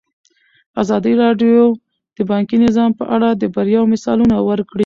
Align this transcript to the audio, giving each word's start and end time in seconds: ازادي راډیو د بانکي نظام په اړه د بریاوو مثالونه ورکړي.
ازادي 0.81 1.13
راډیو 1.23 1.61
د 2.17 2.19
بانکي 2.31 2.57
نظام 2.65 2.91
په 2.99 3.05
اړه 3.15 3.29
د 3.41 3.43
بریاوو 3.55 3.91
مثالونه 3.93 4.35
ورکړي. 4.49 4.79